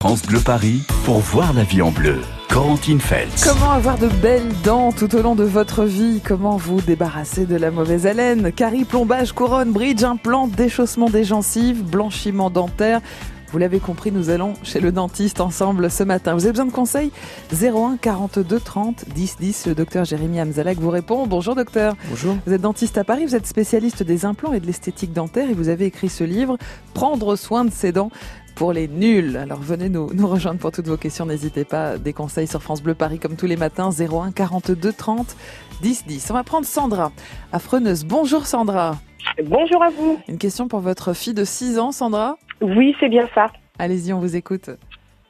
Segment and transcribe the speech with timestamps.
[0.00, 2.20] France Bleu Paris pour voir la vie en bleu.
[2.48, 3.42] Corentine Feltz.
[3.42, 6.20] Comment avoir de belles dents tout au long de votre vie?
[6.24, 8.52] Comment vous débarrasser de la mauvaise haleine?
[8.52, 13.00] Carie, plombage, couronne, bridge, implant, déchaussement des gencives, blanchiment dentaire.
[13.50, 16.34] Vous l'avez compris, nous allons chez le dentiste ensemble ce matin.
[16.34, 17.10] Vous avez besoin de conseils?
[17.50, 19.66] 01 42 30 10 10.
[19.68, 21.26] Le docteur Jérémy Amzalak vous répond.
[21.26, 21.96] Bonjour docteur.
[22.10, 22.36] Bonjour.
[22.46, 25.54] Vous êtes dentiste à Paris, vous êtes spécialiste des implants et de l'esthétique dentaire et
[25.54, 26.58] vous avez écrit ce livre
[26.92, 28.10] Prendre soin de ses dents
[28.58, 29.36] pour les nuls.
[29.36, 31.24] Alors venez nous, nous rejoindre pour toutes vos questions.
[31.24, 31.96] N'hésitez pas.
[31.96, 33.90] Des conseils sur France Bleu Paris comme tous les matins.
[33.90, 35.36] 01 42 30
[35.80, 36.30] 10 10.
[36.30, 37.12] On va prendre Sandra,
[37.52, 38.04] affreneuse.
[38.04, 38.96] Bonjour Sandra.
[39.44, 40.18] Bonjour à vous.
[40.28, 42.36] Une question pour votre fille de 6 ans, Sandra?
[42.60, 43.46] Oui, c'est bien ça.
[43.78, 44.70] Allez-y, on vous écoute.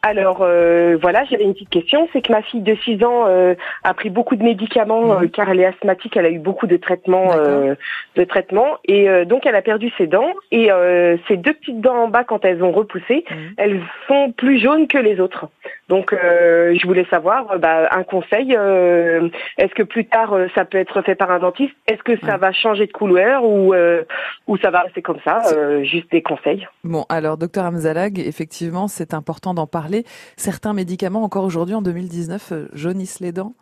[0.02, 3.54] Alors euh, voilà, j'avais une petite question, c'est que ma fille de 6 ans euh,
[3.82, 6.76] a pris beaucoup de médicaments euh, car elle est asthmatique, elle a eu beaucoup de
[6.76, 7.74] traitements euh,
[8.14, 11.80] de traitements et euh, donc elle a perdu ses dents et euh, ses deux petites
[11.80, 13.54] dents en bas quand elles ont repoussé, Mhm.
[13.56, 15.48] elles sont plus jaunes que les autres.
[15.88, 20.64] Donc euh, je voulais savoir bah, un conseil, euh, est-ce que plus tard euh, ça
[20.64, 21.74] peut être fait par un dentiste?
[21.88, 24.04] Est-ce que ça va changer de couleur ou euh,
[24.46, 25.42] ou ça va rester comme ça?
[25.52, 26.66] Euh, Juste des conseils.
[26.84, 29.87] Bon, alors, docteur Amzalag, effectivement, c'est important d'en parler.
[30.36, 33.54] Certains médicaments, encore aujourd'hui, en 2019, euh, jaunissent les dents.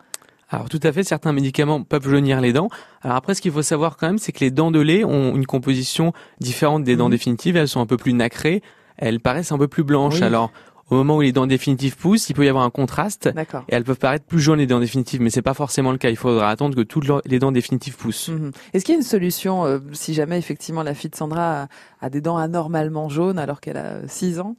[0.49, 2.69] Alors tout à fait, certains médicaments peuvent jaunir les dents.
[3.01, 5.35] Alors après, ce qu'il faut savoir quand même, c'est que les dents de lait ont
[5.35, 7.11] une composition différente des dents Mhm.
[7.11, 7.57] définitives.
[7.57, 8.61] Elles sont un peu plus nacrées,
[8.97, 10.19] elles paraissent un peu plus blanches.
[10.19, 10.23] Oui.
[10.23, 10.51] Alors
[10.89, 13.27] au moment où les dents définitives poussent, il peut y avoir un contraste.
[13.27, 13.65] D'accord.
[13.67, 16.09] Et elles peuvent paraître plus jaunes les dents définitives, mais c'est pas forcément le cas.
[16.09, 18.29] Il faudra attendre que toutes les dents définitives poussent.
[18.29, 18.51] Mhm.
[18.73, 21.67] Est-ce qu'il y a une solution, euh, si jamais, effectivement, la fille de Sandra a,
[21.99, 24.55] a des dents anormalement jaunes alors qu'elle a 6 ans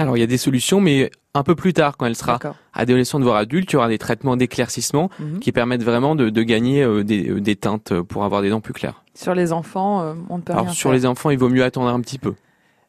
[0.00, 2.38] Alors il y a des solutions, mais un peu plus tard, quand elle sera
[2.72, 5.38] adolescente voire adulte, il y aura des traitements d'éclaircissement Mhm.
[5.40, 8.60] qui permettent vraiment de, de gagner euh, des, euh, des teintes pour avoir des dents
[8.60, 9.04] plus claires.
[9.14, 10.92] Sur les enfants, euh, on ne peut Alors rien sur faire.
[10.92, 12.34] les enfants, il vaut mieux attendre un petit peu.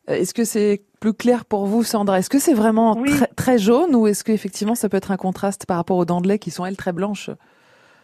[0.07, 2.17] Est-ce que c'est plus clair pour vous, Sandra?
[2.19, 3.11] Est-ce que c'est vraiment Oui.
[3.35, 6.27] très jaune ou est-ce qu'effectivement ça peut être un contraste par rapport aux dents de
[6.27, 7.29] lait qui sont, elles, très blanches?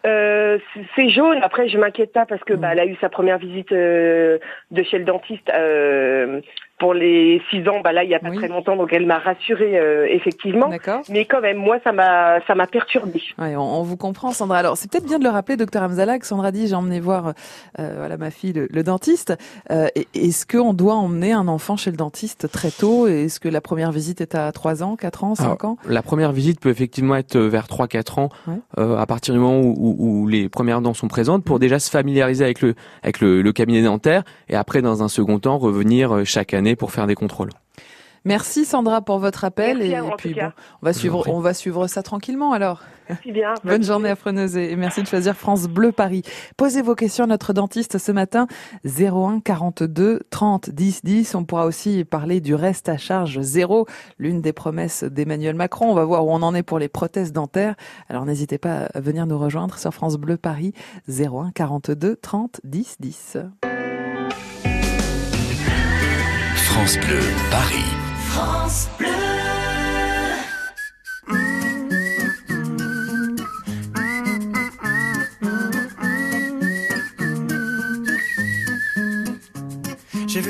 [0.08, 0.58] Euh,
[0.96, 1.40] c'est- jaune.
[1.44, 2.58] Après, je m'inquiète pas parce que Mm.
[2.58, 4.38] bah, elle a eu sa première visite euh,
[4.72, 6.42] de chez le dentiste euh,
[6.80, 7.80] pour les six ans.
[7.84, 8.38] Bah là, il y a pas Oui.
[8.38, 10.70] très longtemps, donc elle m'a rassurée euh, effectivement.
[11.10, 13.22] Mais quand même, moi, ça m'a ça m'a perturbée.
[13.40, 14.58] Ouais, on, on vous comprend, Sandra.
[14.60, 16.24] Alors, c'est peut-être bien de le rappeler, docteur Amzalak.
[16.26, 17.34] Sandra dit, j'ai emmené voir
[17.80, 19.36] euh, voilà, ma fille, le, le dentiste.
[19.72, 23.08] Euh, Est-ce qu'on doit emmener un enfant chez le dentiste très tôt?
[23.08, 25.78] Est-ce que la première visite est à 3 ans, 4 ans, 5 Alors, ans?
[25.88, 28.54] La première visite peut effectivement être vers 3-4 ans, Ouais.
[28.78, 31.80] euh, à partir du moment où, où- où les premières dents sont présentes, pour déjà
[31.80, 35.58] se familiariser avec le, avec le, le cabinet dentaire, et après, dans un second temps,
[35.58, 37.50] revenir euh, chaque année pour faire des contrôles.
[38.26, 39.78] Merci, Sandra, pour votre appel.
[39.78, 42.82] Merci, et, en puis, bon, on va, suivre, on va suivre ça tranquillement alors.
[43.10, 43.54] Merci bien.
[43.64, 46.24] Bonne journée à Freneuse et merci de choisir France Bleu Paris.
[46.58, 48.48] Posez vos questions à notre dentiste ce matin
[48.86, 51.36] 01 42 30 10 10.
[51.36, 53.86] On pourra aussi parler du reste à charge zéro,
[54.18, 55.92] l'une des promesses d'Emmanuel Macron.
[55.92, 57.76] On va voir où on en est pour les prothèses dentaires.
[58.10, 60.74] Alors n'hésitez pas à venir nous rejoindre sur France Bleu Paris
[61.08, 63.38] 01 42 30 10 10.
[66.56, 67.20] France Bleu
[67.50, 67.98] Paris.
[69.00, 69.27] J'ai vu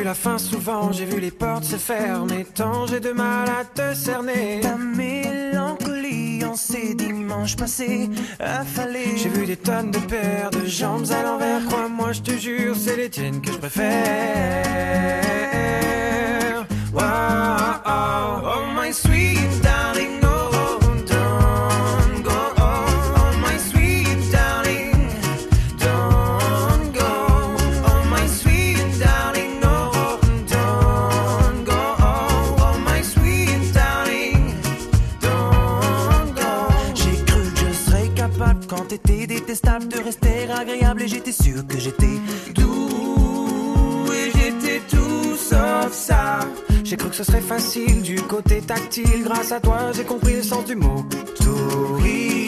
[0.07, 3.93] la fin souvent, j'ai vu les portes se fermer tant j'ai de mal à te
[3.93, 4.61] cerner.
[4.61, 8.09] Ta mélancolie en ces dimanches passés
[8.39, 9.17] affalés.
[9.17, 11.65] J'ai vu des tonnes de paires de jambes à l'envers.
[11.65, 13.85] Crois-moi, je te jure, c'est les tiennes que je préfère.
[16.93, 17.03] Wow,
[17.85, 19.66] oh, oh, my sweet
[41.27, 42.19] j'étais sûr que j'étais
[42.55, 46.39] doux et j'étais tout sauf ça.
[46.83, 49.23] J'ai cru que ce serait facile du côté tactile.
[49.23, 51.05] Grâce à toi, j'ai compris le sens du mot.
[51.43, 52.46] Torride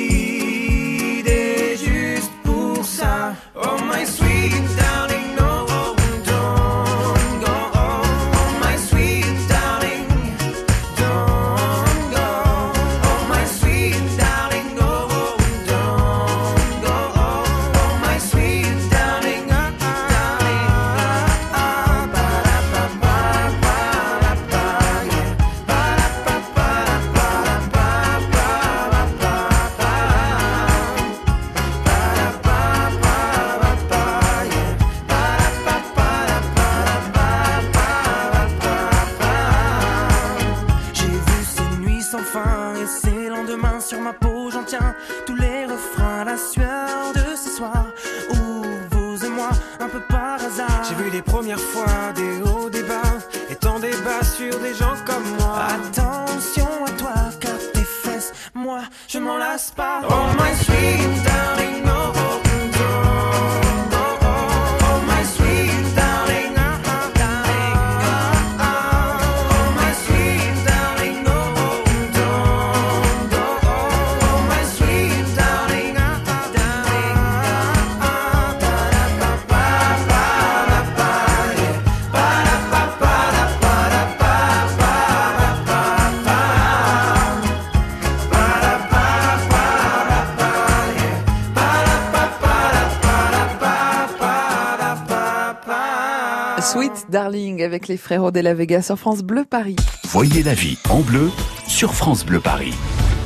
[97.19, 99.75] Darling avec les frérots de la Vega sur France Bleu Paris.
[100.05, 101.29] Voyez la vie en bleu
[101.67, 102.73] sur France Bleu Paris.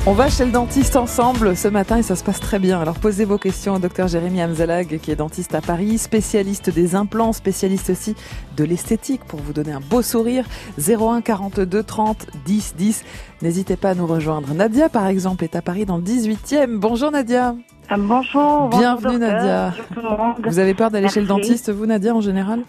[0.04, 2.80] On va chez le dentiste ensemble ce matin et ça se passe très bien.
[2.80, 6.96] Alors posez vos questions au docteur Jérémy Amzalag qui est dentiste à Paris, spécialiste des
[6.96, 8.16] implants, spécialiste aussi
[8.56, 10.44] de l'esthétique pour vous donner un beau sourire.
[10.76, 13.04] 01 42 30 10 10.
[13.42, 14.54] N'hésitez pas à nous rejoindre.
[14.54, 16.78] Nadia par exemple est à Paris dans le 18e.
[16.78, 17.54] Bonjour Nadia.
[17.88, 18.70] Ah, bonjour.
[18.70, 19.18] Bienvenue, bonjour.
[19.20, 19.70] Nadia.
[19.70, 20.34] Bonjour tout le monde.
[20.44, 22.64] Vous avez peur d'aller chez le dentiste vous Nadia en général?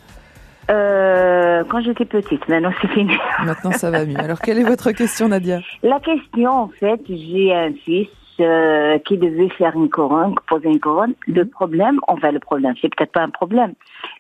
[0.70, 3.16] Euh, quand j'étais petite, maintenant c'est fini.
[3.46, 4.18] Maintenant ça va mieux.
[4.20, 5.60] Alors quelle est votre question Nadia?
[5.84, 8.08] La question, en fait, j'ai un fils
[8.40, 11.14] euh, qui devait faire une couronne, poser une couronne.
[11.28, 13.74] Le problème, enfin le problème, c'est peut-être pas un problème.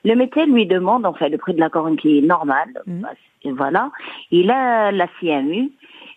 [0.03, 3.01] Le médecin lui demande, enfin le prix de la couronne qui est normal, Mhm.
[3.01, 3.09] bah,
[3.41, 3.89] c'est- voilà.
[4.31, 5.71] Il a la CMU,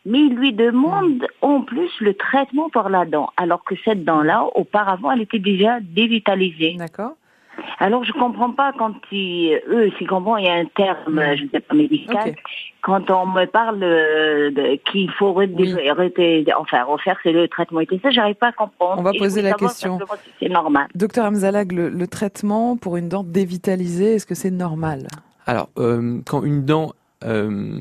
[0.06, 4.44] mais il lui demande en plus le traitement pour la dent, alors que cette dent-là,
[4.54, 6.76] auparavant, elle était déjà dévitalisée.
[6.78, 7.12] D'accord
[7.78, 11.44] Alors je comprends pas quand ils, eux, s'ils comprennent, il y a un terme, je
[11.44, 12.34] ne sais pas médical,
[12.82, 15.74] quand on me parle euh, qu'il faut Oui.
[16.56, 19.00] enfin refaire c'est le traitement et tout ça, j'arrive pas à comprendre.
[19.00, 19.98] On va Et poser la question.
[20.24, 20.88] si C'est normal.
[20.94, 25.08] Docteur Amzalag, le, le traitement pour une dent dévitalisée, est-ce que c'est normal?
[25.46, 26.92] Alors, euh, quand une dent
[27.24, 27.80] euh,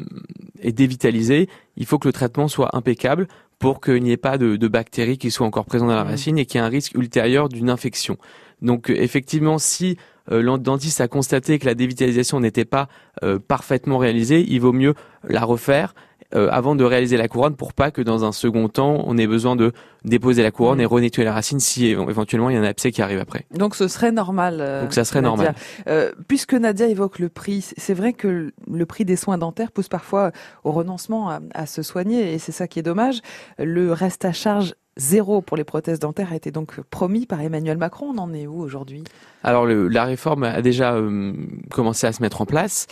[0.62, 3.28] est dévitalisée, il faut que le traitement soit impeccable
[3.60, 6.10] pour qu'il n'y ait pas de, de bactéries qui soient encore présentes dans la Mhm.
[6.12, 8.18] racine et qu'il y ait un risque ultérieur d'une infection.
[8.62, 9.98] Donc, euh, effectivement, si
[10.32, 12.88] euh, dentiste a constaté que la dévitalisation n'était pas
[13.24, 14.94] euh, parfaitement réalisée, il vaut mieux
[15.28, 15.94] la refaire
[16.36, 19.28] euh, avant de réaliser la couronne pour pas que dans un second temps, on ait
[19.28, 19.72] besoin de
[20.04, 20.82] déposer la couronne Mhm.
[20.82, 23.46] et renettoyer la racine si éventuellement il y a un abcès qui arrive après.
[23.56, 24.58] Donc ce serait normal.
[24.60, 25.54] euh, Donc ça serait Nadia.
[25.88, 26.14] normal.
[26.28, 30.34] Puisque Nadia évoque le prix, c'est vrai que le prix des soins dentaires pousse parfois
[30.66, 33.22] au renoncement à, à se soigner et c'est ça qui est dommage.
[33.58, 37.78] Le reste à charge zéro pour les prothèses dentaires a été donc promis par Emmanuel
[37.78, 38.08] Macron.
[38.14, 39.04] On en est où aujourd'hui?
[39.44, 41.34] Alors le- la réforme a déjà euh,
[41.72, 42.88] commencé à se mettre en place.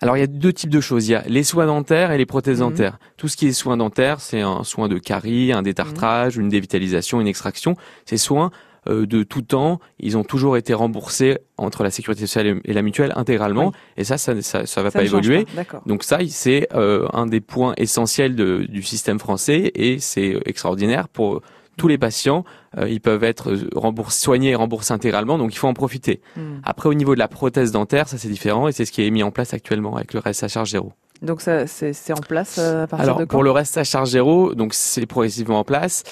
[0.00, 1.08] Alors il y a deux types de choses.
[1.08, 2.70] Il y a les soins dentaires et les prothèses Mhm.
[2.70, 2.98] dentaires.
[3.16, 7.20] Tout ce qui est soins dentaires, c'est un soin de carie, un détartrage, une dévitalisation,
[7.20, 7.76] une extraction.
[8.04, 8.50] Ces soins
[8.86, 13.12] de tout temps, ils ont toujours été remboursés entre la sécurité sociale et la mutuelle
[13.16, 13.72] intégralement.
[13.96, 15.44] Et ça, ça, ça, ça va Ça pas évoluer.
[15.44, 15.82] pas.
[15.86, 21.08] Donc ça, c'est euh, un des points essentiels de- du système français et c'est extraordinaire
[21.08, 21.40] pour
[21.76, 22.44] tous les patients.
[22.78, 26.20] Euh, ils peuvent être remboursés, soignés et remboursés intégralement, donc il faut en profiter.
[26.36, 26.58] Hmm.
[26.62, 29.10] Après, au niveau de la prothèse dentaire, ça c'est différent et c'est ce qui est
[29.10, 30.92] mis en place actuellement avec le reste à charge zéro.
[31.22, 33.30] Donc ça, c'est c'est en place euh, à partir Alors de quand?
[33.30, 36.02] pour le reste à charge zéro, donc c'est progressivement en place.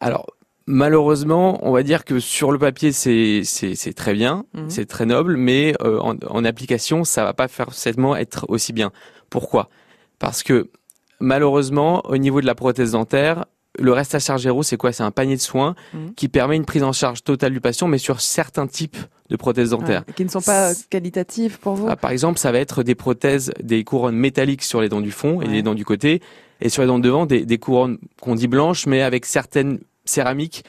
[0.00, 0.26] Alors
[0.66, 3.42] malheureusement, on va dire que sur le papier c'est
[3.94, 4.70] très bien, Mhm.
[4.70, 8.90] c'est très noble, mais euh, en, en application ça va pas forcément être aussi bien.
[9.30, 9.68] Pourquoi?
[10.18, 10.70] Parce que
[11.20, 13.44] malheureusement au niveau de la prothèse dentaire,
[13.78, 14.92] le reste à charge zéro, c'est quoi?
[14.92, 16.12] C'est un panier de soins Mhm.
[16.14, 18.98] qui permet une prise en charge totale du patient, mais sur certains types
[19.30, 20.04] de prothèses dentaires.
[20.06, 21.86] Ouais, qui ne sont pas qualitatives pour vous?
[21.88, 25.10] Ah, par exemple, ça va être des prothèses, des couronnes métalliques sur les dents du
[25.10, 25.52] fond et Ouais.
[25.52, 26.20] les dents du côté,
[26.60, 29.78] et sur les dents de devant, des, des couronnes qu'on dit blanches, mais avec certaines
[30.04, 30.64] céramiques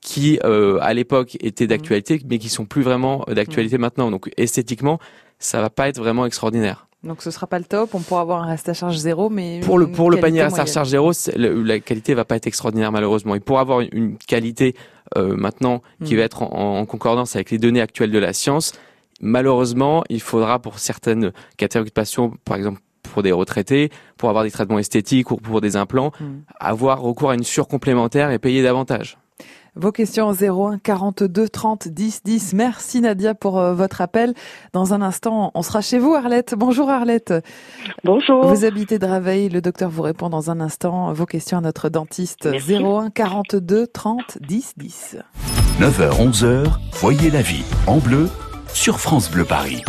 [0.00, 4.10] qui, euh, à l'époque, étaient d'actualité, mais qui sont plus vraiment euh, d'actualité maintenant.
[4.10, 4.98] Donc, esthétiquement,
[5.38, 6.86] ça va pas être vraiment extraordinaire.
[7.04, 7.94] Donc ce sera pas le top.
[7.96, 10.48] On pourra avoir un reste à charge zéro, mais Pour le, pour le panier à
[10.48, 10.68] moyenne.
[10.68, 13.34] charge zéro, le- la qualité va pas être extraordinaire, malheureusement.
[13.34, 14.76] Il pourra avoir une, une qualité,
[15.16, 16.18] euh, maintenant, qui Mm.
[16.18, 18.72] va être en, en concordance avec les données actuelles de la science.
[19.20, 22.80] Malheureusement, il faudra pour certaines catégories de patients, par exemple
[23.12, 26.24] pour des retraités, pour avoir des traitements esthétiques ou pour des implants, Mm.
[26.58, 29.18] avoir recours à une surcomplémentaire et payer davantage.
[29.74, 32.52] Vos questions au 01 42 30 10 10.
[32.52, 34.34] Merci Nadia pour euh, votre appel.
[34.74, 36.54] Dans un instant, on sera chez vous Arlette.
[36.54, 37.32] Bonjour Arlette.
[38.04, 38.44] Bonjour.
[38.46, 41.10] Vous habitez Draveil, le docteur vous répond dans un instant.
[41.14, 42.74] Vos questions à notre dentiste Merci.
[42.76, 45.16] 01 42 30 10 10.
[45.80, 46.66] 9h, 11h,
[47.00, 48.28] voyez la vie en bleu
[48.74, 49.82] sur France Bleu Paris.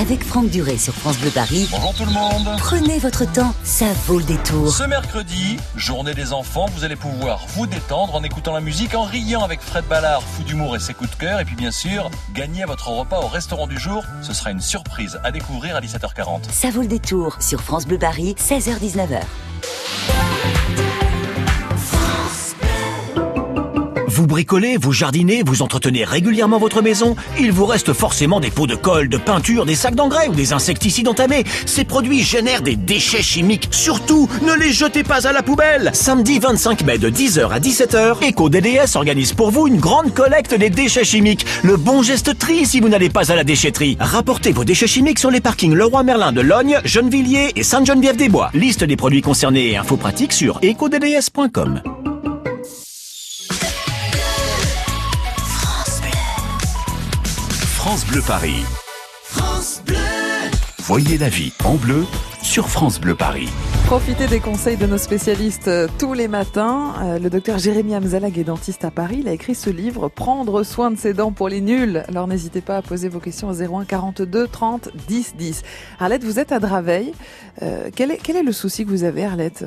[0.00, 3.86] Avec Franck Duré sur France Bleu Paris, Bonjour tout le monde prenez votre temps, ça
[4.06, 4.70] vaut le détour.
[4.70, 9.02] Ce mercredi, journée des enfants, vous allez pouvoir vous détendre en écoutant la musique, en
[9.02, 12.10] riant avec Fred Ballard, fou d'humour et ses coups de cœur, et puis bien sûr,
[12.32, 14.04] gagner votre repas au restaurant du jour.
[14.22, 16.42] Ce sera une surprise à découvrir à 17h40.
[16.50, 19.20] Ça vaut le détour sur France Bleu Paris, 16h-19h.
[24.20, 28.66] Vous bricolez, vous jardinez, vous entretenez régulièrement votre maison Il vous reste forcément des pots
[28.66, 31.44] de colle, de peinture, des sacs d'engrais ou des insecticides entamés.
[31.64, 33.68] Ces produits génèrent des déchets chimiques.
[33.70, 38.28] Surtout, ne les jetez pas à la poubelle Samedi 25 mai de 10h à 17h,
[38.28, 41.46] EcoDDS organise pour vous une grande collecte des déchets chimiques.
[41.62, 43.96] Le bon geste tri si vous n'allez pas à la déchetterie.
[44.00, 48.50] Rapportez vos déchets chimiques sur les parkings Leroy Merlin de Logne, Gennevilliers et Sainte-Geneviève-des-Bois.
[48.52, 51.80] Liste des produits concernés et infos pratiques sur ecodds.com.
[57.90, 58.62] France Bleu Paris.
[60.78, 62.06] Voyez la vie en bleu
[62.42, 63.48] sur France Bleu Paris.
[63.86, 66.94] Profitez des conseils de nos spécialistes euh, tous les matins.
[67.02, 69.18] Euh, le docteur Jérémy Amzalag est dentiste à Paris.
[69.20, 72.02] Il a écrit ce livre Prendre soin de ses dents pour les nuls.
[72.08, 75.62] Alors n'hésitez pas à poser vos questions au 01 42 30 10 10.
[75.98, 77.12] Arlette, vous êtes à Draveil.
[77.62, 79.64] Euh, quel, est, quel est le souci que vous avez, Arlette?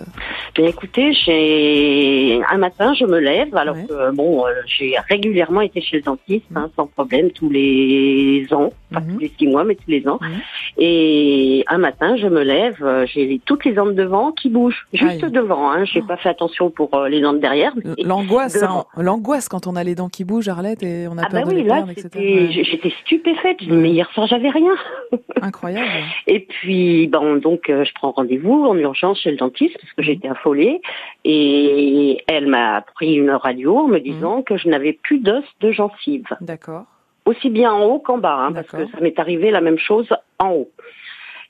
[0.55, 3.85] Bien, écoutez, j'ai un matin, je me lève, alors Ouais.
[3.89, 8.99] que bon, j'ai régulièrement été chez le dentiste, hein, sans problème, tous les ans, pas
[8.99, 9.13] Mhm.
[9.13, 10.19] tous les six mois, mais tous les ans.
[10.21, 10.29] Mhm.
[10.77, 14.87] Et un matin, je me lève, euh, j'ai toutes les dents de devant qui bougent,
[14.93, 15.31] juste Aïe.
[15.31, 15.71] devant.
[15.71, 17.73] Hein, j'ai pas fait attention pour euh, les dents de derrière.
[18.03, 21.29] L'angoisse, hein, l'angoisse quand on a les dents qui bougent, Arlette, et on a Ah
[21.29, 22.51] peur bah de oui, les là, Ouais.
[22.63, 23.57] j'étais stupéfaite.
[23.67, 24.73] Mais hier soir, j'avais rien.
[25.41, 25.87] Incroyable.
[26.27, 30.01] Et puis, bon, donc, euh, je prends rendez-vous en urgence chez le dentiste parce que
[30.03, 30.81] j'étais affolée.
[31.25, 35.71] Et elle m'a pris une radio en me disant que je n'avais plus d'os de
[35.71, 36.25] gencive.
[36.41, 36.83] D'accord.
[37.25, 40.07] Aussi bien en haut qu'en bas, hein, parce que ça m'est arrivé la même chose
[40.39, 40.69] en haut.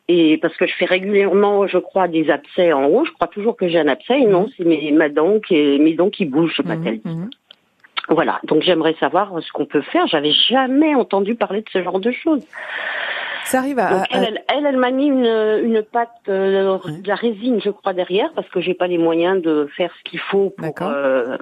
[0.09, 3.05] Et parce que je fais régulièrement, je crois, des abcès en haut.
[3.05, 4.19] Je crois toujours que j'ai un abcès.
[4.19, 7.07] Et non, c'est mes, ma dent qui, mes dents qui bougent, m'a-t-elle dit.
[7.09, 7.29] Mhm.
[8.09, 8.41] Voilà.
[8.43, 10.05] Donc, j'aimerais savoir ce qu'on peut faire.
[10.07, 12.45] J'avais jamais entendu parler de ce genre de choses.
[13.45, 17.07] Ça arrive à, Donc elle, elle, elle, elle m'a mis une, une pâte euh, de
[17.07, 20.19] la résine, je crois, derrière, parce que j'ai pas les moyens de faire ce qu'il
[20.19, 21.37] faut pour euh,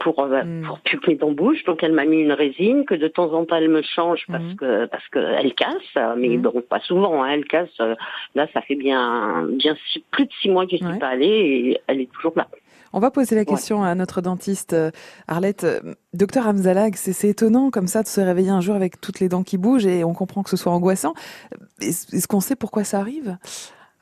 [0.00, 0.62] pour Hmm.
[0.66, 0.78] pour
[1.20, 1.64] dents bougent.
[1.64, 4.42] Donc elle m'a mis une résine que de temps en temps elle me change parce
[4.42, 4.56] Mhm.
[4.56, 6.42] que parce que elle casse, mais Mhm.
[6.42, 7.22] bon pas souvent.
[7.22, 7.68] Hein, elle casse.
[7.80, 7.94] euh,
[8.34, 10.98] Là, ça fait bien bien six- plus de six mois que je suis Ouais.
[10.98, 12.46] pas allée et elle est toujours là.
[12.92, 14.90] On va poser la question à notre dentiste euh,
[15.28, 15.64] Arlette.
[16.12, 19.44] Docteur Amzalag, c'est étonnant comme ça de se réveiller un jour avec toutes les dents
[19.44, 21.14] qui bougent et on comprend que ce soit angoissant.
[21.80, 23.36] Est-ce qu'on sait pourquoi ça arrive?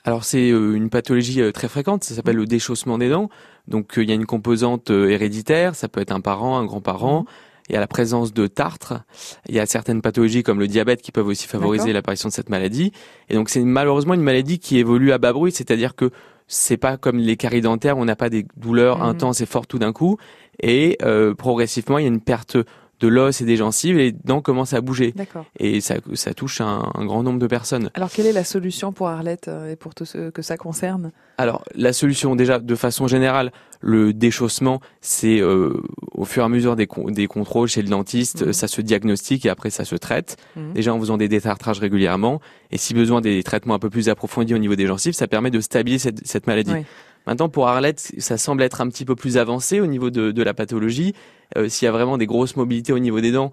[0.05, 3.29] Alors c'est euh, une pathologie euh, très fréquente, ça s'appelle le déchaussement des dents.
[3.67, 7.25] Donc euh, il y a une composante héréditaire, ça peut être un parent, un grand-parent.
[7.69, 9.03] Il y a la présence de tartre.
[9.47, 12.49] Il y a certaines pathologies comme le diabète qui peuvent aussi favoriser l'apparition de cette
[12.49, 12.93] maladie.
[13.29, 16.11] Et donc c'est malheureusement une maladie qui évolue à bas bruit, c'est-à-dire que
[16.47, 19.05] c'est pas comme les caries dentaires, où on n'a pas des douleurs Mhm.
[19.05, 20.17] intenses et fortes tout d'un coup.
[20.61, 22.57] Et euh, progressivement, il y a une perte
[23.01, 25.15] de l'os et des gencives et les dents commencent à bouger.
[25.59, 27.91] Et ça, ça touche un, un grand nombre de personnes.
[27.95, 31.13] Alors quelle est la solution pour Arlette euh, et pour tous ceux que ça concerne?
[31.37, 35.81] Alors, la solution, déjà, de façon générale, le déchaussement, c'est euh,
[36.13, 38.53] au fur et à mesure des, con- des contrôles chez le dentiste, Mhm.
[38.53, 40.37] ça se diagnostique et après ça se traite.
[40.57, 40.73] Mhm.
[40.75, 42.41] Déjà en faisant des détartrages régulièrement.
[42.73, 45.51] Et si besoin des traitements un peu plus approfondis au niveau des gencives, ça permet
[45.53, 46.73] de stabiliser cette, cette maladie.
[46.73, 46.85] Oui.
[47.27, 50.43] Maintenant, pour Arlette, ça semble être un petit peu plus avancé au niveau de, de
[50.43, 51.15] la pathologie.
[51.57, 53.53] Euh, S'il y a vraiment des grosses mobilités au niveau des dents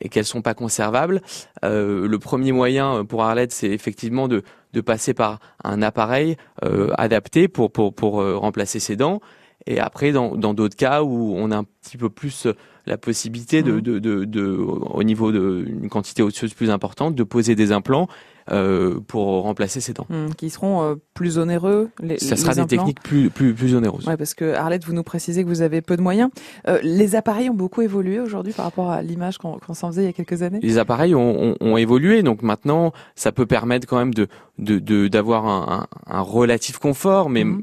[0.00, 1.20] et qu'elles sont pas conservables,
[1.64, 6.92] euh, le premier moyen pour Arlette, c'est effectivement de, de passer par un appareil euh,
[6.96, 9.20] adapté pour, pour, pour euh, remplacer ses dents.
[9.66, 12.54] Et après, dans d'autres cas où on a un petit peu plus euh,
[12.86, 17.54] la possibilité de, de, de, de, au niveau d'une quantité osseuse plus importante, de poser
[17.54, 18.08] des implants
[18.52, 20.06] euh, pour remplacer ses dents.
[20.08, 23.74] Hmm, Qui seront euh, plus onéreux les, Ça les sera des techniques plus, plus, plus
[23.74, 24.06] onéreuses.
[24.06, 26.30] Ouais, parce que Arlette, vous nous précisez que vous avez peu de moyens.
[26.68, 30.06] Euh, les appareils ont beaucoup évolué aujourd'hui par rapport à l'image qu'on s'en faisait il
[30.06, 30.60] y a quelques années?
[30.62, 34.26] Les appareils ont, ont, ont évolué, donc maintenant, ça peut permettre quand même de
[34.58, 37.62] de de- d'avoir un, un, un relatif confort, mais Mhm.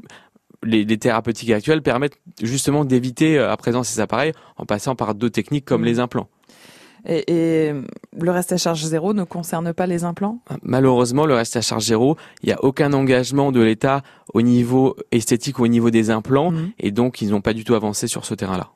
[0.64, 5.14] les, les thérapeutiques actuelles permettent justement d'éviter euh, à présent ces appareils en passant par
[5.14, 5.86] d'autres techniques comme Mhm.
[5.86, 6.28] les implants.
[7.06, 7.24] Et,
[7.68, 7.72] et
[8.18, 10.38] le reste à charge zéro ne concerne pas les implants?
[10.62, 14.02] Malheureusement, le reste à charge zéro, il n'y a aucun engagement de l'État
[14.34, 16.70] au niveau esthétique ou au niveau des implants, Mhm.
[16.78, 18.68] et donc ils n'ont pas du tout avancé sur ce terrain-là.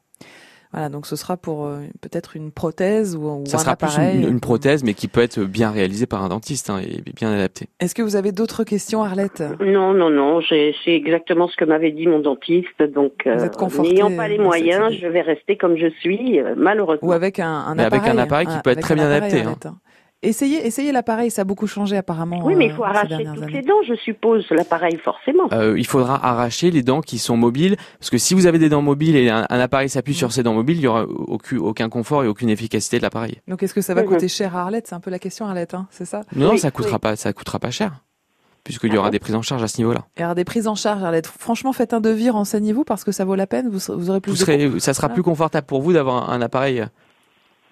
[0.72, 3.86] Voilà, donc ce sera pour euh, peut-être une prothèse ou, ou Ça un sera plus
[3.88, 4.22] appareil.
[4.22, 7.30] une, une prothèse, mais qui peut être bien réalisée par un dentiste hein, et bien
[7.30, 7.68] adaptée.
[7.80, 9.42] Est-ce que vous avez d'autres questions, Arlette?
[9.60, 12.82] Non, non, non, j'ai- c'est exactement ce que m'avait dit mon dentiste.
[12.94, 16.54] Donc, Vous êtes confortée n'ayant pas les moyens, je vais rester comme je suis, euh,
[16.56, 17.06] malheureusement.
[17.08, 19.32] Ou avec un, un Mais avec appareil un appareil qui peut être très bien appareil,
[19.32, 19.44] adapté, hein.
[19.50, 19.76] Arlette, hein.
[20.24, 22.40] Essayez, essayez l'appareil, ça a beaucoup changé apparemment.
[22.44, 23.52] Oui, mais il euh, faut arracher toutes années.
[23.54, 25.48] les dents, je suppose, l'appareil, forcément.
[25.52, 28.68] Euh, il faudra arracher les dents qui sont mobiles, parce que si vous avez des
[28.68, 31.56] dents mobiles et un, un appareil s'appuie sur ces dents mobiles, il y aura aucun,
[31.58, 33.40] aucun confort et aucune efficacité de l'appareil.
[33.48, 34.08] Donc est-ce que ça va Mhm.
[34.10, 34.86] coûter cher à Arlette?
[34.86, 36.20] C'est un peu la question Arlette, hein, c'est ça?
[36.36, 37.00] Non, Oui, ça coûtera oui.
[37.00, 37.90] pas, ça coûtera pas cher,
[38.62, 40.04] puisqu'il y Ah aura bon des prises en charge à ce niveau-là.
[40.16, 41.26] Et alors des prises en charge Arlette.
[41.26, 43.68] Franchement, faites un devis, renseignez-vous parce que ça vaut la peine.
[43.70, 46.42] Vous, aurez plus Vous de serez, ça sera plus confortable pour vous d'avoir un, un
[46.42, 46.84] appareil.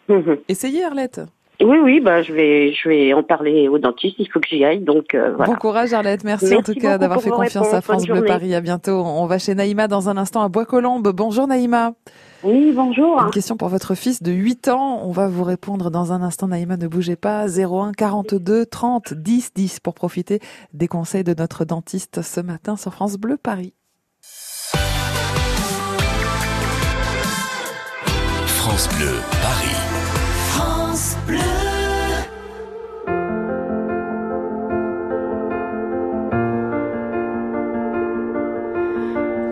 [0.09, 0.38] Mhm.
[0.49, 1.21] Essayez Arlette.
[1.62, 4.64] Oui, oui, bah, je vais, je vais en parler au dentiste, il faut que j'y
[4.64, 5.52] aille, donc euh, voilà.
[5.52, 7.81] Bon courage Arlette, merci, en Merci tout cas beaucoup d'avoir fait confiance à.
[7.83, 8.29] France Bonne Bleu journée.
[8.29, 8.55] Paris.
[8.55, 9.02] À bientôt.
[9.05, 11.09] On va chez Naïma dans un instant à Bois-Colombes.
[11.14, 11.93] Bonjour Naïma.
[12.43, 13.21] Oui, bonjour.
[13.23, 15.02] Une question pour votre fils de 8 ans.
[15.05, 16.49] On va vous répondre dans un instant.
[16.49, 17.47] Naïma, ne bougez pas.
[17.47, 20.40] 01 42 30 10 10 pour profiter
[20.73, 23.75] des conseils de notre dentiste ce matin sur France Bleu Paris.
[28.47, 29.12] France Bleu,
[29.43, 29.79] Paris.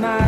[0.00, 0.27] My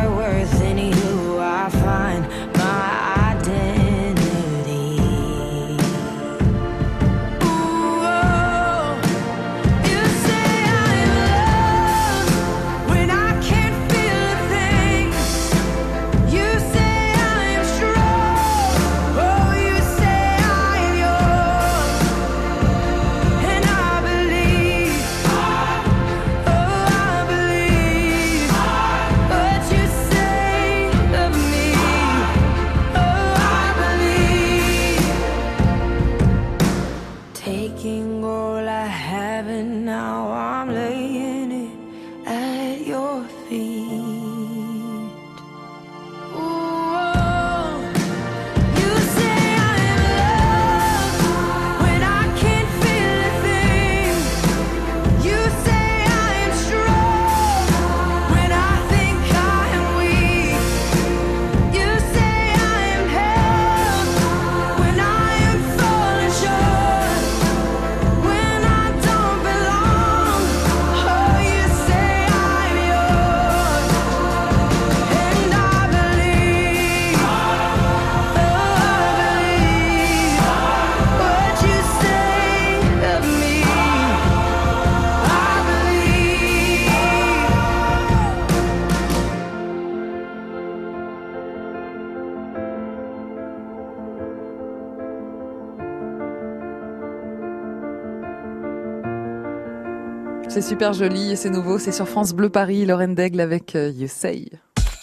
[100.60, 101.78] C'est super joli et c'est nouveau.
[101.78, 104.50] C'est sur France Bleu Paris, Lorraine Daigle avec euh, You Say.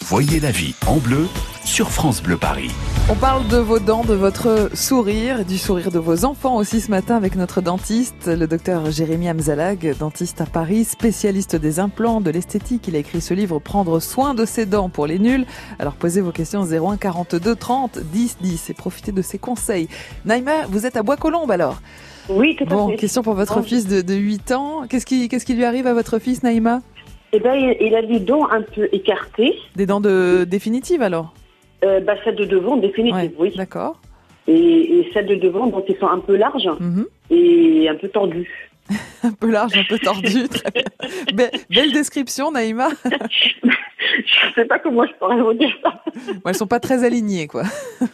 [0.02, 1.26] Voyez la vie en bleu
[1.64, 2.70] sur France Bleu Paris.
[3.10, 6.92] On parle de vos dents, de votre sourire, du sourire de vos enfants aussi ce
[6.92, 12.30] matin avec notre dentiste, le docteur Jérémy Amzalag, dentiste à Paris, spécialiste des implants, de
[12.30, 12.86] l'esthétique.
[12.86, 15.44] Il a écrit ce livre Prendre soin de ses dents pour les nuls.
[15.80, 19.88] Alors posez vos questions 01 42 30 10 10 et profitez de ses conseils.
[20.24, 21.82] Naïma, vous êtes à Bois-Colombes alors
[22.28, 22.96] Oui, tout à Bon, fait.
[22.96, 23.62] question pour votre Bon.
[23.62, 24.82] fils de, de 8 ans.
[24.88, 26.80] Qu'est-ce qui, qu'est-ce qui lui arrive à votre fils Naïma
[27.32, 29.54] Eh ben, il, il a les dents un peu écartées.
[29.76, 31.32] Des dents de définitives alors
[31.84, 33.52] Euh, bah, celle de devant, définitive, Ouais, oui.
[33.56, 34.00] D'accord.
[34.46, 34.52] Et,
[35.00, 37.06] et celle de devant, donc, ils sont un peu larges Mhm.
[37.30, 38.67] et un peu tordus.
[39.24, 40.48] Un peu large, un peu tordu.
[40.48, 40.82] Très bien.
[41.34, 42.88] Be- belle description, Naïma.
[43.04, 46.00] je sais pas comment je pourrais vous dire ça.
[46.34, 47.62] Bon, elles sont pas très alignées, quoi.
[48.00, 48.08] Non,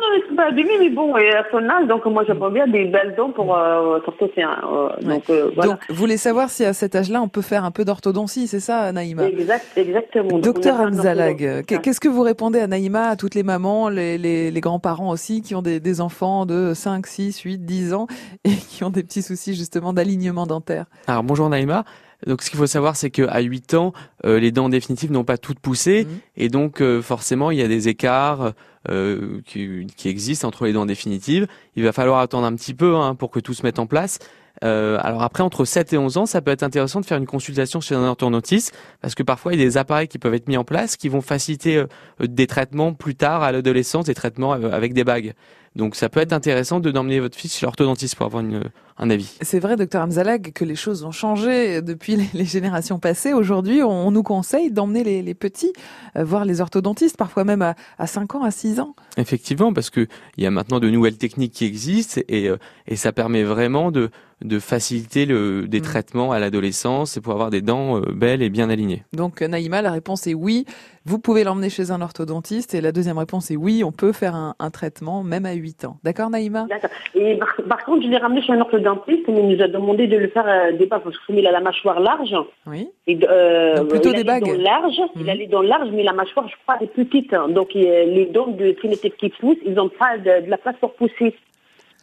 [0.00, 2.66] non, mais c'est pas abîmé, mais bon, et à son âge, donc moi j'aimerais bien
[2.66, 4.40] des belles dents pour euh, un,
[4.72, 5.72] euh, donc euh, voilà.
[5.72, 8.60] Donc, vous voulez savoir si à cet âge-là, on peut faire un peu d'orthodontie, c'est
[8.60, 9.26] ça, Naïma?
[9.28, 10.38] Exact, exactement.
[10.38, 11.66] Docteur on a fait un Amzalag, orthodontie.
[11.66, 15.10] qu'est- qu'est-ce que vous répondez à Naïma, à toutes les mamans, les, les, les grands-parents
[15.10, 18.06] aussi, qui ont des, des enfants de 5, 6, 8, 10 ans
[18.44, 21.84] et qui ont des petits soucis justement d'alignement dentaire Alors bonjour Naïma.
[22.26, 23.92] Donc ce qu'il faut savoir c'est qu'à 8 ans,
[24.24, 26.18] euh, les dents définitives n'ont pas toutes poussé Mhm.
[26.36, 28.52] et donc euh, forcément il y a des écarts
[28.88, 31.46] euh, qui, qui existent entre les dents définitives.
[31.74, 34.18] Il va falloir attendre un petit peu hein, pour que tout se mette en place.
[34.62, 37.82] Alors après entre 7 et 11 ans, ça peut être intéressant de faire une consultation
[37.82, 40.56] chez un orthodontiste parce que parfois il y a des appareils qui peuvent être mis
[40.56, 41.84] en place qui vont faciliter
[42.20, 45.34] des traitements plus tard à l'adolescence, des traitements avec des bagues.
[45.76, 48.62] Donc ça peut être intéressant de d'emmener votre fils chez l'orthodontiste pour avoir une,
[48.98, 49.36] un avis.
[49.42, 53.34] C'est vrai, docteur Amzalag, que les choses ont changé depuis les, les générations passées.
[53.34, 55.72] Aujourd'hui, on, on nous conseille d'emmener les, les petits
[56.16, 58.94] euh, voir les orthodontistes, parfois même à, à 5 ans, à 6 ans.
[59.18, 60.06] Effectivement, parce que
[60.38, 63.90] il y a maintenant de nouvelles techniques qui existent et, euh, et ça permet vraiment
[63.90, 64.10] de,
[64.44, 65.82] de faciliter le, des Mm.
[65.82, 69.04] traitements à l'adolescence et pour avoir des dents euh, belles et bien alignées.
[69.12, 70.64] Donc euh, Naïma, la réponse est oui,
[71.06, 72.74] vous pouvez l'emmener chez un orthodontiste.
[72.74, 75.84] Et la deuxième réponse est oui, on peut faire un, un traitement même à 8
[75.86, 75.96] ans.
[76.04, 76.66] D'accord Naïma?
[76.68, 76.90] D'accord.
[77.14, 80.06] Et par, par contre, je l'ai ramené chez un orthodontiste, mais il nous a demandé
[80.08, 82.34] de le faire euh, des bagues parce qu'il a la mâchoire large.
[82.66, 82.88] Oui.
[83.06, 84.44] Et, euh, Donc plutôt il des bagues.
[84.44, 85.28] dents larges, il Mhm.
[85.28, 87.32] a les dents larges, mais la mâchoire, je crois, est petite.
[87.50, 90.76] Donc il- les dents de trinité qui poussent, ils n'ont pas de, de la place
[90.80, 91.34] pour pousser.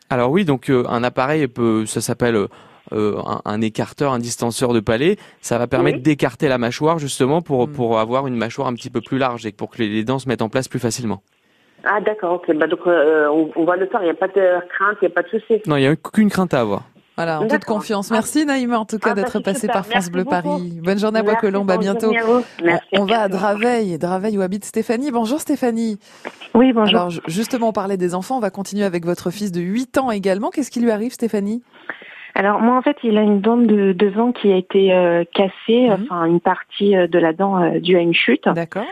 [0.10, 2.38] Alors oui, donc euh, un appareil peut, ça s'appelle
[2.92, 5.18] euh, un, un écarteur, un distanceur de palais.
[5.42, 6.04] Ça va permettre Oui.
[6.04, 7.72] d'écarter la mâchoire justement pour Mm.
[7.72, 10.28] pour avoir une mâchoire un petit peu plus large et pour que les, dents se
[10.28, 11.22] mettent en place plus facilement.
[11.86, 12.56] Ah d'accord, ok.
[12.58, 14.34] Bah, donc euh, on, on va le faire, il n'y a pas de
[14.70, 15.62] crainte, il n'y a pas de souci.
[15.68, 16.84] Non, il n'y a aucune crainte à avoir.
[17.16, 18.10] Voilà, en toute confiance.
[18.10, 20.36] Merci Naïma en tout cas Ah, bah, d'être passée par France Merci Bleu beaucoup.
[20.42, 20.80] Paris.
[20.84, 22.12] Bonne journée à Merci, Bois-Colombes, à bientôt.
[22.64, 22.84] Merci.
[22.94, 25.12] On, va à Draveil, Draveil où habite Stéphanie.
[25.12, 26.00] Bonjour Stéphanie.
[26.56, 26.96] Oui, bonjour.
[26.98, 30.00] Alors ju- justement, on parlait des enfants, on va continuer avec votre fils de 8
[30.00, 30.50] ans également.
[30.50, 31.62] Qu'est-ce qui lui arrive Stéphanie?
[32.36, 35.88] Alors moi en fait il a une dent de devant qui a été euh, cassée,
[35.90, 35.94] Mhm.
[36.04, 38.48] enfin une partie euh, de la dent euh, due à une chute.
[38.50, 38.86] D'accord.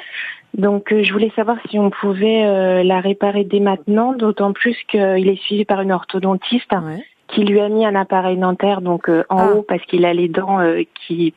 [0.57, 4.77] Donc euh, je voulais savoir si on pouvait euh, la réparer dès maintenant, d'autant plus
[4.89, 7.03] qu'il est suivi par une orthodontiste Ouais.
[7.29, 9.51] qui lui a mis un appareil dentaire donc euh, en Ah.
[9.53, 11.33] haut parce qu'il a les dents euh, qui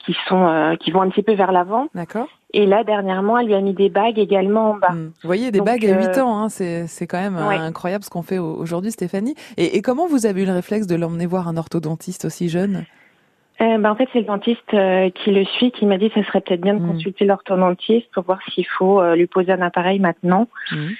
[0.00, 1.86] qui sont euh, qui vont un petit peu vers l'avant.
[1.94, 2.28] D'accord.
[2.52, 4.92] Et là dernièrement elle lui a mis des bagues également en bas.
[4.92, 5.06] Hmm.
[5.22, 7.48] Vous voyez, des Donc, bagues à 8 euh, ans, hein, c'est c'est quand même euh,
[7.48, 7.56] ouais.
[7.56, 9.34] incroyable ce qu'on fait au- aujourd'hui Stéphanie.
[9.56, 12.84] Et, et comment vous avez eu le réflexe de l'emmener voir un orthodontiste aussi jeune?
[13.62, 16.20] Euh, ben, en fait, c'est le dentiste euh, qui le suit qui m'a dit que
[16.20, 16.88] ce serait peut-être bien de Mm.
[16.92, 20.46] consulter l'orthodontiste pour voir s'il faut euh, lui poser un appareil maintenant.
[20.72, 20.90] Mhm.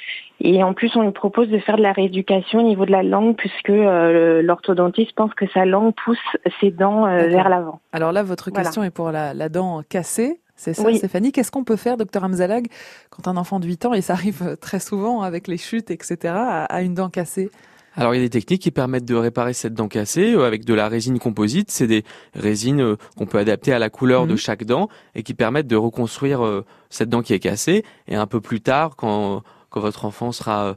[0.41, 3.03] Et en plus, on lui propose de faire de la rééducation au niveau de la
[3.03, 6.19] langue puisque euh, l'orthodontiste pense que sa langue pousse
[6.61, 7.81] ses dents euh, vers l'avant.
[7.93, 8.65] Alors là, votre Voilà.
[8.65, 10.41] question est pour la, la dent cassée.
[10.57, 10.97] C'est ça, Oui.
[10.99, 11.33] Stéphanie.
[11.33, 12.67] Qu'est-ce qu'on peut faire, docteur Amzalag,
[13.11, 16.35] quand un enfant de 8 ans, et ça arrive très souvent avec les chutes, etc.,
[16.35, 17.51] a, a une dent cassée?
[17.99, 20.67] Alors il y a des techniques qui permettent de réparer cette dent cassée euh, avec
[20.67, 21.71] de la résine composite.
[21.71, 24.37] C'est des résines euh, qu'on peut adapter à la couleur de Mhm.
[24.39, 27.85] chaque dent et qui permettent de reconstruire euh, cette dent qui est cassée.
[28.07, 30.77] Et un peu plus tard, quand, quand votre enfant sera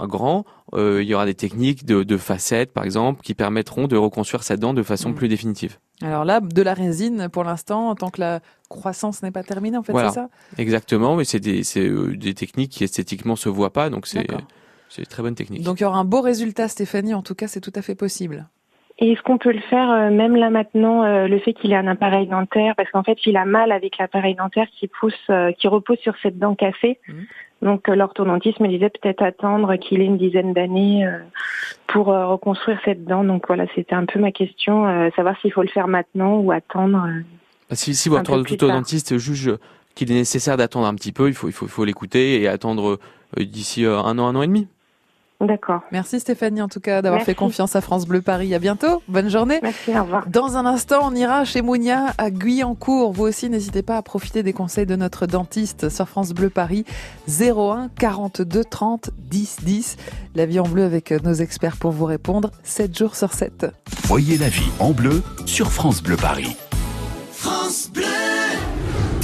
[0.00, 3.96] grand, euh, il y aura des techniques de, de facettes, par exemple, qui permettront de
[3.96, 5.14] reconstruire cette dent de façon Mhm.
[5.14, 5.78] plus définitive.
[6.02, 9.82] Alors là, de la résine pour l'instant, tant que la croissance n'est pas terminée, en
[9.82, 10.08] fait, Voilà.
[10.10, 10.28] c'est ça?
[10.58, 14.26] Exactement, mais c'est des, euh, des techniques qui esthétiquement se voient pas, donc c'est
[14.98, 15.62] une très bonne technique.
[15.62, 17.14] Donc il y aura un beau résultat, Stéphanie.
[17.14, 18.46] En tout cas, c'est tout à fait possible.
[18.98, 21.76] Et est-ce qu'on peut le faire euh, même là maintenant, euh, le fait qu'il ait
[21.76, 25.52] un appareil dentaire, parce qu'en fait, il a mal avec l'appareil dentaire qui pousse, euh,
[25.52, 26.98] qui repose sur cette dent cassée.
[27.06, 27.26] Mhm.
[27.62, 31.18] Donc euh, l'orthodontiste me disait peut-être attendre qu'il ait une dizaine d'années euh,
[31.86, 33.24] pour euh, reconstruire cette dent.
[33.24, 37.06] Donc voilà, c'était un peu ma question, savoir s'il faut le faire maintenant ou attendre.
[37.06, 37.22] euh.
[37.74, 39.56] Si, si votre orthodontiste juge
[39.94, 42.48] qu'il est nécessaire d'attendre un petit peu, il faut, il faut, il faut l'écouter et
[42.48, 42.98] attendre
[43.36, 44.68] d'ici un an, un an et demi.
[45.40, 45.82] D'accord.
[45.92, 48.54] Merci Stéphanie, en tout cas, d'avoir fait confiance à France Bleu Paris.
[48.54, 49.02] À bientôt.
[49.08, 49.58] Bonne journée.
[49.62, 50.26] Merci, au revoir.
[50.28, 53.12] Dans un instant, on ira chez Mounia à Guyancourt.
[53.12, 56.84] Vous aussi, n'hésitez pas à profiter des conseils de notre dentiste sur France Bleu Paris
[57.28, 59.96] 01 42 30 10 10.
[60.34, 63.66] La vie en bleu avec nos experts pour vous répondre 7 jours sur 7.
[64.04, 66.56] Voyez la vie en bleu sur France Bleu Paris.
[67.30, 68.15] France Bleu.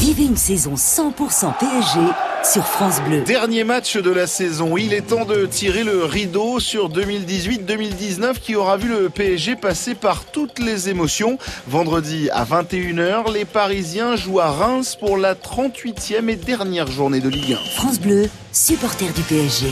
[0.03, 2.01] Vivez une saison 100% PSG
[2.43, 3.21] sur France Bleu.
[3.21, 4.77] Dernier match de la saison.
[4.77, 9.95] Il est temps de tirer le rideau sur 2018-2019 qui aura vu le PSG passer
[9.95, 11.39] par toutes les émotions.
[11.69, 17.29] Vendredi à 21h, les Parisiens jouent à Reims pour la 38e et dernière journée de
[17.29, 17.57] Ligue 1.
[17.77, 19.69] France Bleu, supporter du PSG.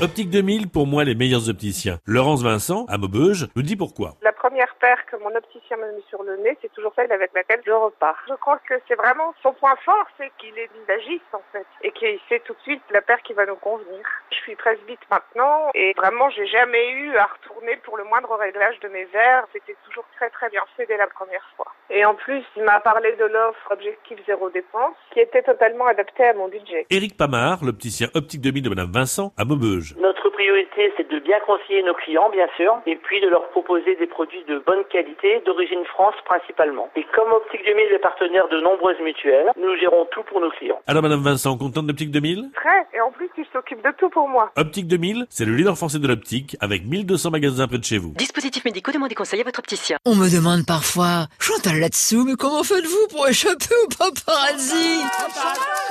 [0.00, 1.98] Optique 2000, pour moi, les meilleurs opticiens.
[2.06, 4.14] Laurence Vincent, à Maubeuge, nous dit pourquoi.
[4.22, 7.32] La première paire que mon opticien m'a mis sur le nez, c'est toujours celle avec
[7.34, 8.14] laquelle je repars.
[8.28, 11.90] Je crois que c'est vraiment son point fort, c'est qu'il est visagiste en fait, et
[11.90, 14.06] qu'il sait tout de suite la paire qui va nous convenir.
[14.30, 18.78] Je suis presbyte maintenant, et vraiment j'ai jamais eu à retourner pour le moindre réglage
[18.78, 19.48] de mes verres.
[19.52, 21.74] C'était toujours très très bien fait dès la première fois.
[21.90, 26.24] Et en plus, il m'a parlé de l'offre Objectif Zéro Dépense, qui était totalement adaptée
[26.24, 26.86] à mon budget.
[26.90, 29.87] Éric Pamard, l'opticien optique 2000 de Madame Vincent à Maubeuge.
[30.00, 33.96] Notre priorité, c'est de bien conseiller nos clients, bien sûr, et puis de leur proposer
[33.96, 36.90] des produits de bonne qualité, d'origine France principalement.
[36.96, 40.80] Et comme Optique 2000 est partenaire de nombreuses mutuelles, nous gérons tout pour nos clients.
[40.86, 44.28] Alors Madame Vincent, contente d'Optique 2000 Très, et en plus, il s'occupe de tout pour
[44.28, 44.50] moi.
[44.56, 48.12] Optique 2000, c'est le leader français de l'optique avec 1200 magasins près de chez vous.
[48.16, 49.98] Dispositifs médicaux, demandez conseil à votre opticien.
[50.04, 55.02] On me demande parfois, Chantal là-dessous, mais comment faites-vous pour échapper au paparazzi?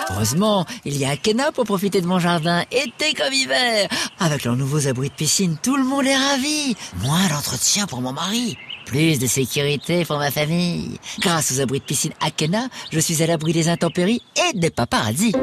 [0.10, 3.87] Heureusement, il y a Akena pour profiter de mon jardin, été comme hiver.
[4.19, 6.76] Avec leurs nouveaux abris de piscine, tout le monde est ravi.
[7.02, 8.58] Moins d'entretien pour mon mari.
[8.86, 11.00] Plus de sécurité pour ma famille.
[11.19, 15.34] Grâce aux abris de piscine Akena, je suis à l'abri des intempéries et des paparazzis.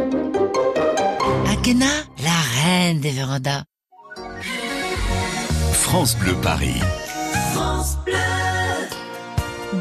[1.50, 1.86] Akena,
[2.22, 3.64] la reine des vérandas.
[5.72, 6.80] France Bleu Paris.
[7.52, 8.14] France Bleu.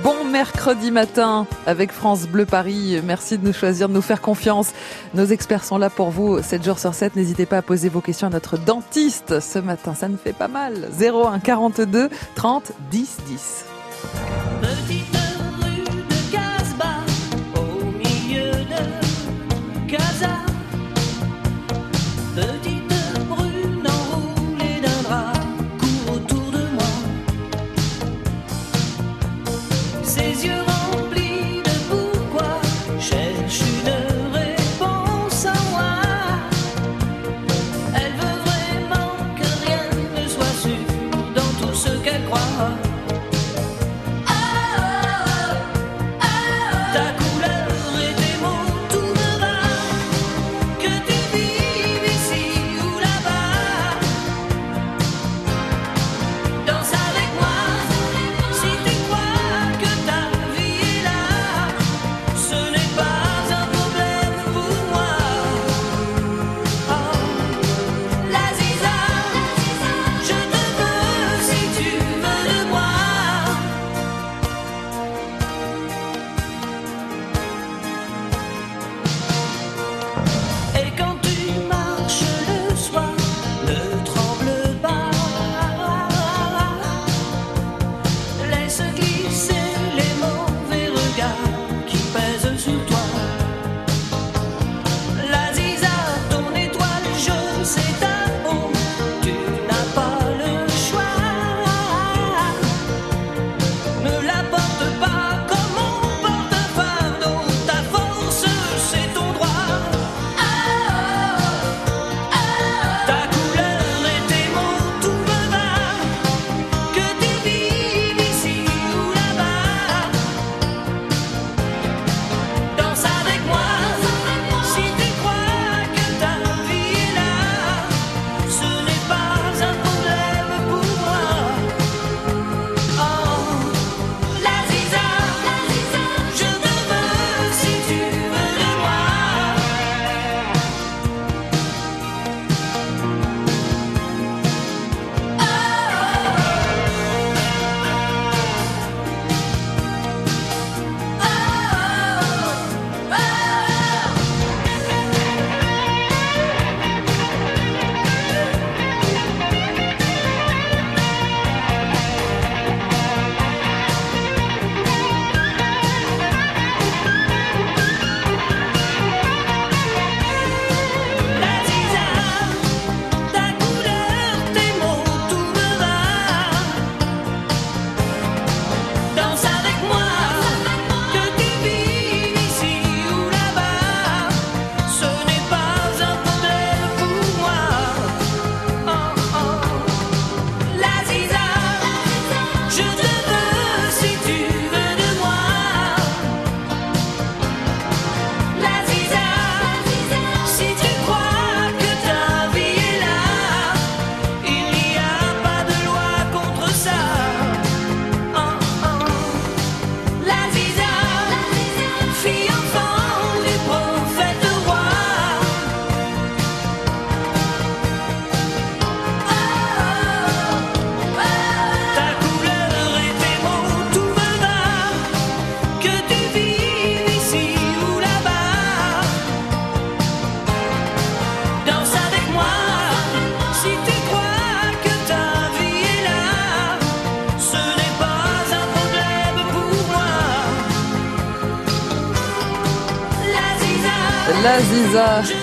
[0.01, 2.99] Bon mercredi matin avec France Bleu Paris.
[3.03, 4.71] Merci de nous choisir, de nous faire confiance.
[5.13, 7.15] Nos experts sont là pour vous 7 jours sur 7.
[7.15, 9.93] N'hésitez pas à poser vos questions à notre dentiste ce matin.
[9.93, 10.89] Ça ne fait pas mal.
[10.99, 13.65] 01 42 30 10 10.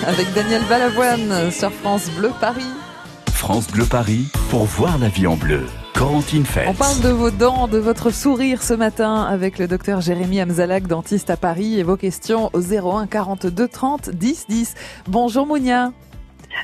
[0.05, 2.61] Avec Daniel Balavoine sur France Bleu Paris.
[3.33, 5.61] France Bleu Paris pour voir la vie en bleu.
[6.67, 10.87] On parle de vos dents, de votre sourire ce matin avec le docteur Jérémy Amzalak,
[10.87, 14.75] dentiste à Paris, et vos questions au 01 42 30 10 10.
[15.07, 15.91] Bonjour Mounia.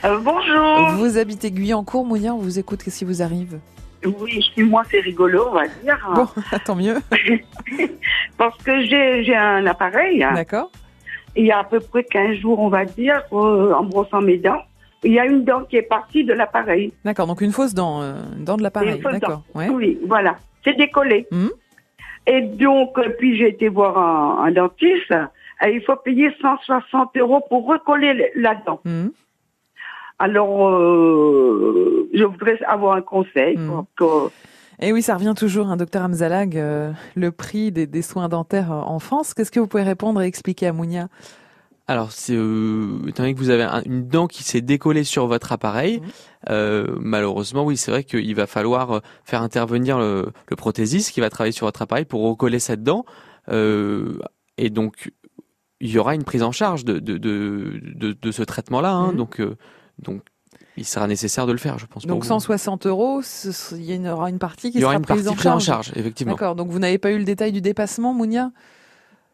[0.03, 0.89] Euh, bonjour.
[0.97, 3.59] Vous habitez Guyancourt, Mounia, on vous écoute, qu'est-ce qui vous arrive?
[4.03, 5.97] Oui, chez moi c'est rigolo, on va dire.
[6.13, 6.27] Bon,
[6.65, 6.97] tant mieux.
[8.37, 10.25] Parce que j'ai j'ai un appareil.
[10.33, 10.71] D'accord.
[11.37, 14.37] Il y a à peu près 15 jours, on va dire, euh, en brossant mes
[14.37, 14.61] dents,
[15.03, 16.91] il y a une dent qui est partie de l'appareil.
[17.05, 19.43] D'accord, donc une fausse dent, euh, une dent de l'appareil, d'accord.
[19.53, 19.69] Ouais.
[19.69, 20.35] Oui, voilà.
[20.63, 21.27] C'est décollé.
[21.31, 21.51] Mhm.
[22.25, 25.13] Et donc, euh, puis j'ai été voir un, un dentiste.
[25.65, 28.79] Et il faut payer 160 euros pour recoller le- la dent.
[28.83, 29.11] Mhm.
[30.19, 33.57] Alors, euh, je voudrais avoir un conseil.
[33.57, 33.67] Mhm.
[33.67, 34.31] pour que-
[34.79, 38.71] Et oui, ça revient toujours, un docteur Amzalag, euh, le prix des, des soins dentaires
[38.71, 39.33] en France.
[39.33, 41.07] Qu'est-ce que vous pouvez répondre et expliquer à Mounia?
[41.87, 45.25] Alors, c'est, euh, étant donné que vous avez un- une dent qui s'est décollée sur
[45.25, 46.01] votre appareil,
[46.49, 51.29] euh, malheureusement, oui, c'est vrai qu'il va falloir faire intervenir le, le prothésiste qui va
[51.29, 53.05] travailler sur votre appareil pour recoller cette dent.
[53.49, 54.19] Euh,
[54.57, 55.11] et donc,
[55.79, 58.91] il y aura une prise en charge de, de, de, de, de ce traitement-là.
[58.91, 59.11] hein.
[59.11, 59.17] Mhm.
[59.17, 59.41] donc,
[59.99, 60.21] donc,
[60.77, 62.03] il sera nécessaire de le faire, je pense.
[62.05, 62.27] pour Donc vous.
[62.27, 65.23] 160 euros, ce- il y aura une partie qui Il y aura sera une prise,
[65.25, 65.85] partie en, prise en charge.
[65.87, 66.33] charge, effectivement.
[66.33, 68.51] D'accord, donc vous n'avez pas eu le détail du dépassement, Mounia?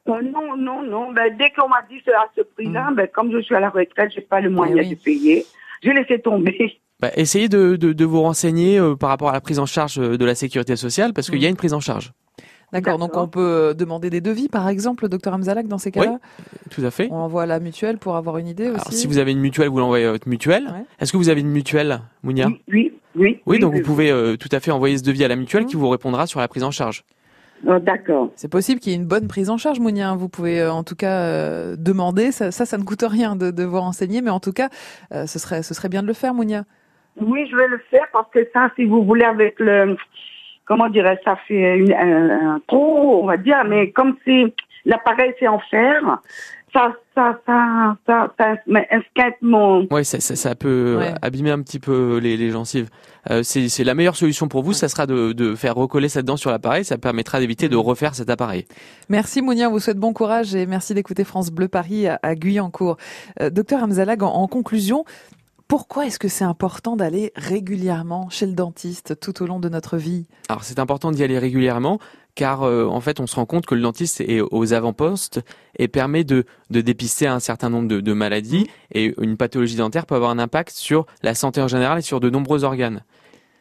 [0.09, 1.12] Euh, non, non, non.
[1.13, 4.12] Ben, dès qu'on m'a dit à ce prix-là, ben, comme je suis à la retraite,
[4.13, 4.75] j'ai pas le moyen.
[4.77, 4.89] Eh oui.
[4.89, 5.45] de payer.
[5.83, 6.79] Je laissé tomber.
[6.99, 9.99] Bah, essayez de, de, de vous renseigner euh, par rapport à la prise en charge
[9.99, 12.13] euh, de la sécurité sociale, parce qu'il y a une prise en charge.
[12.73, 16.19] D'accord, donc on peut euh, demander des devis, par exemple, docteur Amzalak, dans ces cas-là?
[16.71, 17.07] Tout à fait.
[17.12, 19.39] On envoie à la mutuelle pour avoir une idée aussi Alors, si vous avez une
[19.39, 20.67] mutuelle, vous l'envoyez à votre mutuelle.
[20.99, 22.47] Est-ce que vous avez une mutuelle, Mounia?
[22.71, 23.39] Oui, oui.
[23.45, 25.75] Oui, donc vous pouvez euh, tout à fait envoyer ce devis à la mutuelle qui
[25.75, 27.03] vous répondra sur la prise en charge.
[27.65, 28.31] Oh, D'accord.
[28.36, 30.09] C'est possible qu'il y ait une bonne prise en charge, Mounia.
[30.09, 30.15] hein.
[30.17, 32.31] Vous pouvez euh, en tout cas euh, demander.
[32.33, 34.67] Ça, ça, ça ne coûte rien de, de vous renseigner, mais en tout cas,
[35.13, 36.63] euh, ce, serait, ce serait bien de le faire, Mounia.
[37.21, 39.95] Oui, je vais le faire parce que ça, si vous voulez, avec le,
[40.65, 44.54] comment dirais ça fait une, un, un trou, on va dire, mais comme si
[44.86, 46.02] l'appareil c'est en fer,
[46.73, 51.13] ça, ça, ça, ça, ça, mais esquinte mon, Oui, ça, ça, ça peut euh, Ouais.
[51.21, 52.89] abîmer un petit peu les, les gencives.
[53.30, 56.26] Euh, c'est c'est la meilleure solution pour vous, ça sera de, de faire recoller cette
[56.26, 56.84] dent sur l'appareil.
[56.84, 58.65] Ça permettra d'éviter de refaire cet appareil.
[59.08, 62.34] Merci Mounia, on vous souhaite bon courage et merci d'écouter France Bleu Paris à, à
[62.34, 62.97] Guyancourt.
[63.39, 65.06] Euh, docteur Amzalag, en, en conclusion,
[65.73, 69.97] pourquoi est-ce que c'est important d'aller régulièrement chez le dentiste tout au long de notre
[69.97, 70.27] vie?
[70.47, 71.97] Alors c'est important d'y aller régulièrement
[72.36, 75.41] car euh, en fait on se rend compte que le dentiste est aux avant-postes
[75.79, 80.05] et permet de, de dépister un certain nombre de, de maladies et une pathologie dentaire
[80.05, 83.01] peut avoir un impact sur la santé en général et sur de nombreux organes.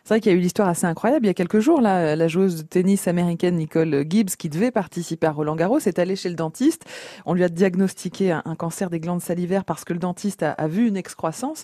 [0.04, 1.26] C'est vrai qu'il y a eu l'histoire assez incroyable.
[1.26, 4.72] Il y a quelques jours, là, la joueuse de tennis américaine Nicole Gibbs, qui devait
[4.72, 6.84] participer à Roland Garros, est allée chez le dentiste.
[7.24, 10.66] On lui a diagnostiqué un, cancer des glandes salivaires parce que le dentiste a, a
[10.66, 11.62] vu une excroissance.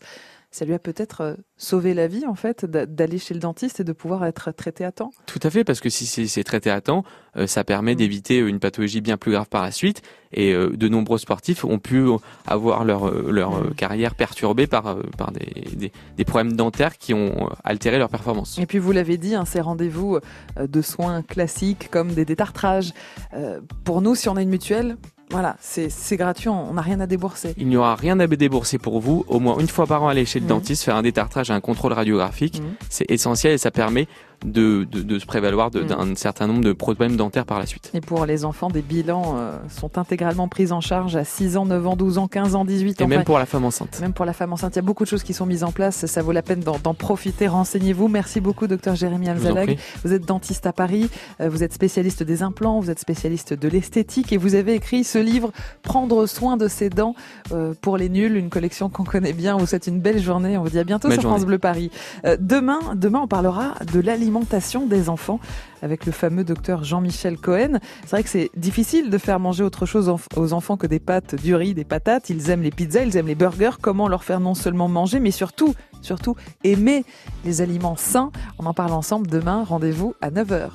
[0.50, 3.80] Ça lui a peut-être euh, sauvé la vie, en fait, d'a- d'aller chez le dentiste
[3.80, 5.10] et de pouvoir être traité à temps.
[5.26, 7.04] Tout à fait, parce que si c'est traité à temps,
[7.36, 7.98] euh, ça permet Mm.
[7.98, 10.00] d'éviter une pathologie bien plus grave par la suite.
[10.32, 12.02] Et euh, de nombreux sportifs ont pu
[12.46, 13.66] avoir leur, euh, leur Mm.
[13.66, 17.98] euh, carrière perturbée par, euh, par des, des, des problèmes dentaires qui ont euh, altéré
[17.98, 18.58] leur performance.
[18.58, 20.16] Et puis vous l'avez dit, hein, ces rendez-vous
[20.58, 22.94] euh, de soins classiques comme des détartrages.
[23.34, 24.96] euh, pour nous, si on a une mutuelle,
[25.30, 27.54] voilà, c'est c'est gratuit, on n'a rien à débourser.
[27.58, 29.24] Il n'y aura rien à débourser pour vous.
[29.28, 30.48] Au moins une fois par an, aller chez le Mhm.
[30.48, 32.60] dentiste, faire un détartrage et un contrôle radiographique.
[32.60, 32.74] Mhm.
[32.88, 34.08] C'est essentiel et ça permet
[34.44, 35.86] de, de, de se prévaloir Mhm.
[35.86, 37.90] d'un certain nombre de problèmes dentaires par la suite.
[37.94, 41.66] Et pour les enfants, des bilans euh, sont intégralement pris en charge à 6 ans,
[41.66, 43.04] 9 ans, 12 ans, 15 ans, 18 ans.
[43.04, 43.98] Et même pour la femme enceinte.
[44.00, 45.72] Même pour la femme enceinte, il y a beaucoup de choses qui sont mises en
[45.72, 46.06] place.
[46.06, 47.48] Ça vaut la peine d'en profiter.
[47.48, 48.08] Renseignez-vous.
[48.08, 49.76] Merci beaucoup, docteur Jérémy Alzalag.
[50.04, 51.10] Vous êtes dentiste à Paris.
[51.40, 52.80] euh, Vous êtes spécialiste des implants.
[52.80, 54.32] Vous êtes spécialiste de l'esthétique.
[54.32, 55.50] Et vous avez écrit ce livre,
[55.82, 57.14] Prendre soin de ses dents
[57.52, 59.56] euh, pour les nuls, une collection qu'on connaît bien.
[59.56, 60.56] On vous souhaite une belle journée.
[60.58, 61.44] On vous dit à bientôt Belle sur France.
[61.44, 61.90] Bleu Paris.
[62.24, 65.40] Euh, demain, demain, on parlera de l'alimentation des enfants
[65.80, 67.78] avec le fameux docteur Jean-Michel Cohen.
[68.02, 71.34] C'est vrai que c'est difficile de faire manger autre chose aux enfants que des pâtes,
[71.34, 72.28] du riz, des patates.
[72.28, 73.78] Ils aiment les pizzas, ils aiment les burgers.
[73.80, 77.06] Comment leur faire non seulement manger, mais surtout, surtout aimer
[77.46, 79.64] les aliments sains On en parle ensemble demain.
[79.64, 80.68] Rendez-vous à 9h.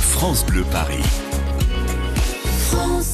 [0.00, 1.02] France Bleu Paris.
[2.68, 3.13] France